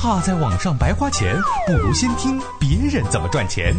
[0.00, 1.34] 怕在网上白花钱，
[1.66, 3.74] 不如先听别人怎么赚钱。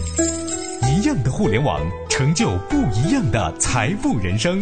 [0.92, 4.60] 一样的互联网，成就不一样的财富人生。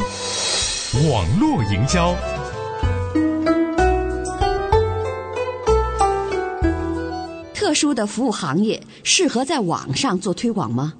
[1.10, 2.16] 网络营销，
[7.55, 10.94] 特殊的服务行业适合在网上做推广吗？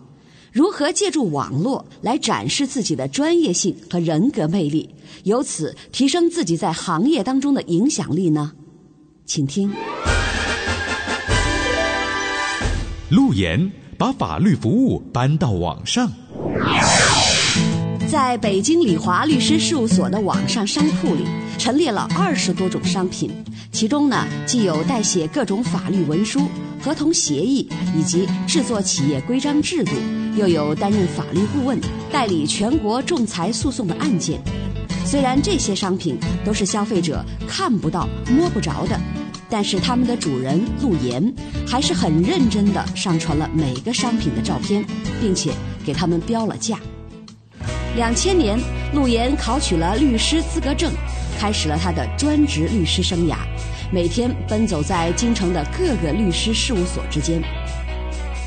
[0.52, 8.54] 如何借助网络来展示自己的专业性和人格魅力，由此提升自己在行业当中的影响力呢？
[9.28, 9.72] 请听。
[13.10, 16.12] 路言把法律服务搬到网上。
[18.10, 21.24] 在北京李华律师事务所的网上商铺里，
[21.58, 23.32] 陈列了二十多种商品，
[23.72, 26.50] 其中呢，既有代写各种法律文书、
[26.82, 29.92] 合同协议以及制作企业规章制度，
[30.36, 31.80] 又有担任法律顾问、
[32.12, 34.42] 代理全国仲裁诉讼的案件。
[35.06, 39.00] 虽然这些商品都是消费者看不到、摸不着的，
[39.50, 41.34] 但是他们的主人陆岩
[41.68, 44.86] 还是很认真地上传了每个商品的照片，
[45.22, 45.52] 并且
[45.86, 46.78] 给他们标了价。
[47.96, 48.60] 两千年，
[48.94, 50.92] 陆岩考取了律师资格证，
[51.40, 53.38] 开始了他的专职律师生涯。
[53.92, 57.42] 每天奔走在京城的各个律师事务所之间。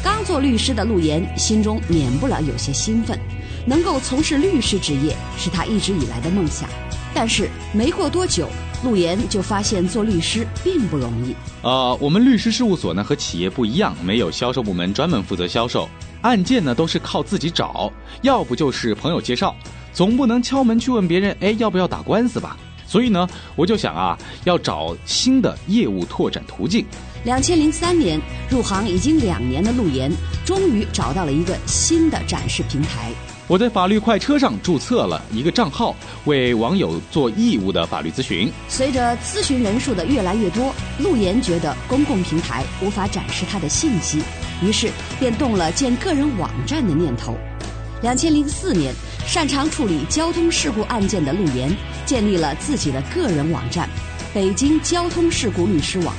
[0.05, 3.19] 刚做律师的陆岩心中免不了有些兴奋，
[3.67, 6.69] 能够从事律师职业是他一直以来的梦想。
[7.15, 8.49] 但是没过多久，
[8.83, 11.35] 陆岩就发现做律师并不容易。
[11.63, 15.89] 呃，我们律师事务所呢和企业不一样，没有销售部门专门负责销售。
[16.23, 17.93] 案件呢都是靠自己找，
[18.23, 19.55] 要不就是朋友介绍，
[19.93, 22.57] 总不能敲门去问别人，哎，要不要打官司吧？
[22.91, 23.25] 所以呢，
[23.55, 26.85] 我就想啊，要找新的业务拓展途径。
[27.23, 30.11] 两千零三年入行已经两年的陆岩，
[30.45, 33.13] 终于找到了一个新的展示平台。
[33.47, 38.51] 我在法律快车上注册了一个账号，为网友做义务的法律咨询。
[38.69, 44.21] 随着咨询人数的越来越多，陆岩觉得公共平台无法展示他的信息。
[44.63, 47.37] 于是便动了建个人网站的念头。
[48.03, 48.95] 两千零四年，
[49.31, 51.71] 擅长处理交通事故案件的陆岩
[52.05, 53.89] 建立了自己的个人网站——
[54.35, 56.13] 北京交通事故律师网。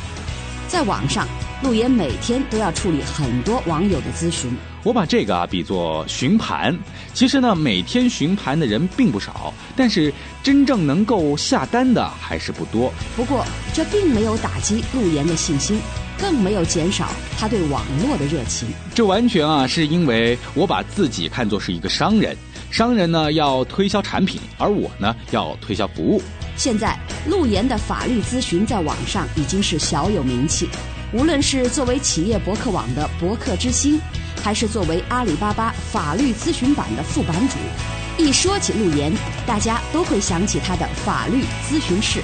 [0.69, 1.27] 在网上，
[1.61, 4.49] 陆岩每天都要处理很多网友的咨询。
[4.83, 6.73] 我把这个啊比作询盘。
[7.13, 12.93] 其实呢，每天询盘的人并不少，但是真正能够下单的还是不多。
[13.17, 15.81] 不过，这并没有打击陆岩的信心。
[16.17, 18.67] 更没有减少他对网络的热情。
[18.93, 22.37] 这完全啊，是因为我把自己看作是一个商人。
[22.71, 26.21] 商人呢要推销产品，而我呢要推销服务。
[26.55, 30.69] 现在陆岩的法律咨询在网上已经是小有名气。
[31.13, 33.99] 无论是作为企业博客网的博客之星，
[34.41, 37.57] 还是作为阿里巴巴法律咨询版的副版主，
[38.17, 39.11] 一说起陆岩，
[39.45, 42.21] 大家都会想起他的法律咨询室。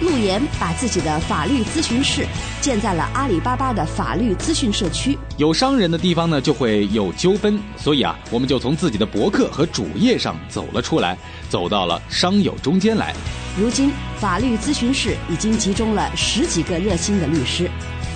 [0.00, 2.26] 陆岩把自己的法律咨询室
[2.60, 5.16] 建在了阿里巴巴的法律资讯社区。
[5.36, 11.18] 有商人的地方呢，就会有纠纷，所以啊，我们就从自己的博客和主页上走了出来，
[11.50, 13.14] 走到了商友中间来。
[13.58, 17.70] 如今，法律咨询室已经集中了十几个热心的律师，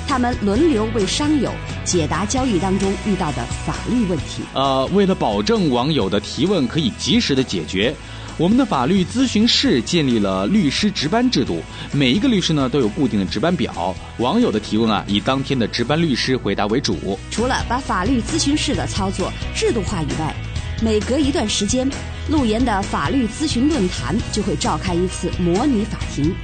[0.09, 1.50] 他们轮流为商友
[1.84, 4.43] 解答交易当中遇到的法律问题。
[4.55, 7.94] 呃，为了保证网友的提问可以及时的解决。
[8.37, 11.62] 我们的法律咨询室建立了律师值班制度，
[11.93, 13.95] 每一个律师呢都有固定的值班表。
[14.19, 17.17] 网友的提问啊，以当天的值班律师回答为主。
[17.31, 20.34] 除了把法律咨询室的操作制度化以外，
[20.83, 21.89] 每隔一段时间，
[22.28, 26.34] 陆岩的法律咨询论坛就会召开一次模拟法庭，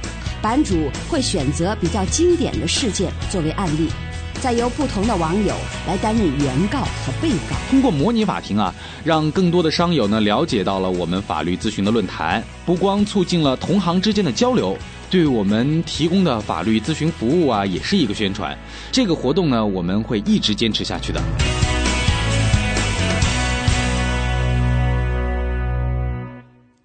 [0.41, 3.89] 版主会选择比较经典的事件作为案例。
[4.41, 5.53] 再由不同的网友
[5.87, 7.55] 来担任原告和被告。
[7.69, 14.77] 通过模拟法庭啊，让更多的商友呢了解到了我们法律咨询的论坛，不光促进了同行之间的交流，
[15.09, 18.57] 对我们提供的法律咨询服务啊，也是一个宣传。
[18.91, 21.21] 这个活动呢，我们会一直坚持下去的。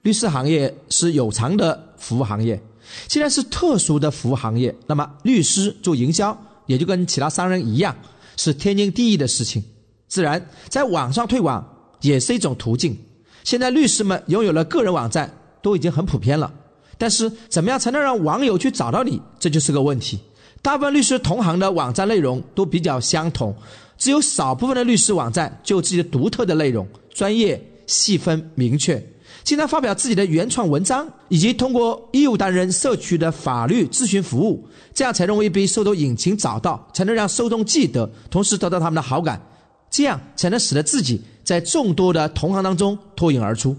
[0.02, 2.60] 律师行业是有偿的服务行业，
[3.08, 6.36] 既然是特殊的服务行业，那么律师做营销。
[6.66, 7.96] 也就跟其他商人一样，
[8.36, 9.62] 是天经地义的事情。
[10.08, 11.64] 自然，在网上推广
[12.00, 12.96] 也是一种途径。
[13.42, 15.32] 现在律师们拥有了个人网站，
[15.62, 16.52] 都已经很普遍了。
[16.98, 20.18] 但是，怎么样才能让网友去找到你，这就是个问题。
[20.62, 23.54] 大部分律师同行的网站内容都比较相同，
[23.98, 29.04] 只有少部分的律师网站就有自己独特的内容，专业、细分、明确。
[29.46, 39.40] 经常发表自己的原创文章，以及通过义务担任社区的法律咨询服务，这样才容易被搜索引擎找到，才能让受众记得，同时得到他们的好感，
[39.88, 43.76] 这样才能使得自己在众多的同行当中脱颖而出。